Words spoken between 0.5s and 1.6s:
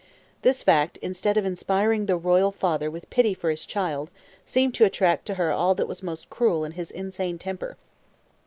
fact, instead of